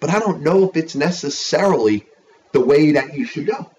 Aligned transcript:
but 0.00 0.10
I 0.10 0.18
don't 0.18 0.42
know 0.42 0.68
if 0.68 0.76
it's 0.76 0.94
necessarily 0.94 2.06
the 2.52 2.60
way 2.60 2.92
that 2.92 3.14
you 3.14 3.24
should 3.24 3.46
go. 3.46 3.70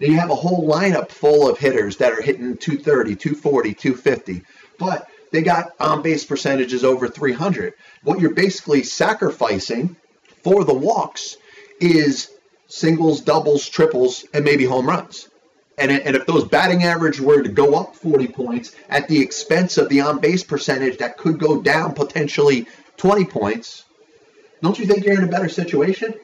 Now 0.00 0.06
you 0.06 0.18
have 0.18 0.30
a 0.30 0.34
whole 0.34 0.68
lineup 0.68 1.10
full 1.10 1.48
of 1.48 1.58
hitters 1.58 1.96
that 1.96 2.12
are 2.12 2.22
hitting 2.22 2.56
230, 2.56 3.16
240, 3.16 3.74
250, 3.74 4.42
but 4.78 5.08
they 5.30 5.42
got 5.42 5.72
on 5.80 6.02
base 6.02 6.24
percentages 6.24 6.84
over 6.84 7.08
300. 7.08 7.74
What 8.02 8.20
you're 8.20 8.34
basically 8.34 8.82
sacrificing 8.82 9.96
for 10.42 10.64
the 10.64 10.74
walks 10.74 11.36
is 11.80 12.30
singles, 12.66 13.20
doubles, 13.20 13.68
triples, 13.68 14.24
and 14.32 14.44
maybe 14.44 14.64
home 14.64 14.86
runs. 14.86 15.28
And, 15.78 15.92
and 15.92 16.16
if 16.16 16.26
those 16.26 16.44
batting 16.44 16.82
average 16.82 17.20
were 17.20 17.42
to 17.42 17.48
go 17.48 17.74
up 17.74 17.94
40 17.94 18.28
points 18.28 18.74
at 18.88 19.08
the 19.08 19.20
expense 19.20 19.78
of 19.78 19.88
the 19.88 20.00
on 20.00 20.18
base 20.18 20.42
percentage 20.42 20.98
that 20.98 21.16
could 21.16 21.38
go 21.38 21.62
down 21.62 21.94
potentially 21.94 22.66
20 22.96 23.24
points, 23.26 23.84
don't 24.62 24.78
you 24.78 24.86
think 24.86 25.04
you're 25.04 25.16
in 25.16 25.24
a 25.24 25.28
better 25.28 25.48
situation? 25.48 26.14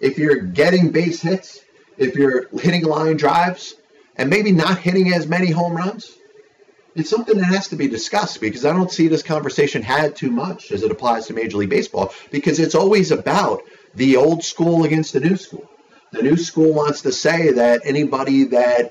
If 0.00 0.18
you're 0.18 0.36
getting 0.36 0.90
base 0.90 1.20
hits, 1.20 1.60
if 1.98 2.14
you're 2.14 2.48
hitting 2.58 2.84
line 2.84 3.16
drives, 3.16 3.74
and 4.16 4.28
maybe 4.28 4.52
not 4.52 4.78
hitting 4.78 5.12
as 5.12 5.26
many 5.26 5.50
home 5.50 5.74
runs, 5.74 6.16
it's 6.94 7.10
something 7.10 7.36
that 7.38 7.44
has 7.44 7.68
to 7.68 7.76
be 7.76 7.88
discussed 7.88 8.40
because 8.40 8.64
I 8.64 8.72
don't 8.72 8.90
see 8.90 9.08
this 9.08 9.22
conversation 9.22 9.82
had 9.82 10.16
too 10.16 10.30
much 10.30 10.72
as 10.72 10.82
it 10.82 10.90
applies 10.90 11.26
to 11.26 11.34
Major 11.34 11.58
League 11.58 11.70
Baseball 11.70 12.12
because 12.30 12.58
it's 12.58 12.74
always 12.74 13.10
about 13.10 13.62
the 13.94 14.16
old 14.16 14.44
school 14.44 14.84
against 14.84 15.12
the 15.12 15.20
new 15.20 15.36
school. 15.36 15.68
The 16.12 16.22
new 16.22 16.36
school 16.36 16.72
wants 16.72 17.02
to 17.02 17.12
say 17.12 17.52
that 17.52 17.82
anybody 17.84 18.44
that 18.44 18.90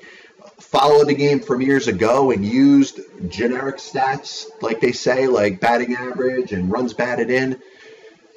followed 0.58 1.08
the 1.08 1.14
game 1.14 1.40
from 1.40 1.60
years 1.60 1.88
ago 1.88 2.30
and 2.30 2.44
used 2.44 3.00
generic 3.28 3.76
stats, 3.76 4.46
like 4.62 4.80
they 4.80 4.92
say, 4.92 5.26
like 5.26 5.60
batting 5.60 5.94
average 5.94 6.52
and 6.52 6.70
runs 6.70 6.94
batted 6.94 7.30
in, 7.30 7.60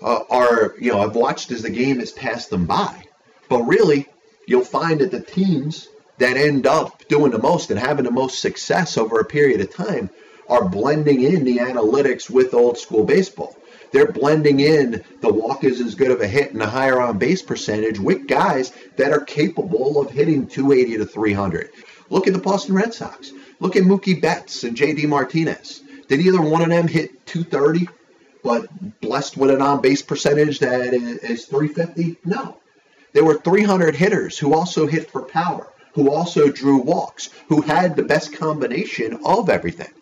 uh, 0.04 0.24
are, 0.30 0.76
you 0.80 0.92
know, 0.92 1.02
I've 1.02 1.16
watched 1.16 1.52
as 1.52 1.62
the 1.62 1.70
game 1.70 2.00
has 2.00 2.12
passed 2.12 2.50
them 2.50 2.66
by. 2.66 3.06
But 3.50 3.64
really, 3.64 4.08
you'll 4.46 4.66
find 4.66 5.00
that 5.00 5.12
the 5.12 5.22
teams 5.22 5.88
that 6.18 6.38
end 6.38 6.68
up 6.68 7.08
doing 7.08 7.32
the 7.32 7.40
most 7.40 7.72
and 7.72 7.80
having 7.80 8.06
the 8.06 8.12
most 8.12 8.40
success 8.40 8.98
over 8.98 9.20
a 9.20 9.26
period 9.26 9.62
of 9.62 9.74
time 9.74 10.10
are 10.48 10.68
blending 10.68 11.24
in 11.24 11.46
the 11.46 11.58
analytics 11.58 12.30
with 12.30 12.54
old 12.54 12.78
school 12.78 13.06
baseball. 13.06 13.56
They're 13.92 14.12
blending 14.12 14.60
in 14.60 15.04
the 15.22 15.32
walk 15.32 15.64
is 15.64 15.80
as 15.80 15.96
good 15.96 16.12
of 16.12 16.20
a 16.20 16.28
hit 16.28 16.52
and 16.52 16.62
a 16.62 16.68
higher 16.68 17.00
on 17.00 17.20
base 17.20 17.42
percentage 17.42 18.00
with 18.00 18.28
guys 18.28 18.74
that 18.98 19.12
are 19.12 19.20
capable 19.20 20.02
of 20.02 20.10
hitting 20.10 20.48
280 20.48 20.98
to 20.98 21.06
300. 21.06 21.70
Look 22.10 22.28
at 22.28 22.34
the 22.34 22.40
Boston 22.40 22.76
Red 22.76 22.94
Sox. 22.94 23.32
Look 23.60 23.76
at 23.76 23.84
Mookie 23.84 24.20
Betts 24.20 24.64
and 24.64 24.76
JD 24.76 25.08
Martinez. 25.08 25.82
Did 26.08 26.22
either 26.22 26.42
one 26.42 26.64
of 26.64 26.70
them 26.70 26.88
hit 26.88 27.26
230 27.28 27.88
but 28.44 28.68
blessed 29.02 29.38
with 29.38 29.50
an 29.50 29.62
on 29.62 29.82
base 29.82 30.02
percentage 30.02 30.60
that 30.60 30.94
is 30.94 31.46
350? 31.46 32.18
No. 32.26 32.58
There 33.14 33.24
were 33.24 33.38
300 33.38 33.96
hitters 33.96 34.38
who 34.38 34.54
also 34.54 34.88
hit 34.88 35.10
for 35.10 35.22
power 35.22 35.68
who 35.94 36.12
also 36.12 36.52
drew 36.52 36.78
walks, 36.78 37.30
who 37.48 37.62
had 37.62 37.96
the 37.96 38.04
best 38.04 38.36
combination 38.36 39.20
of 39.26 39.50
everything. 39.50 39.94